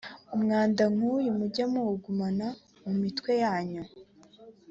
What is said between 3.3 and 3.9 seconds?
yanyu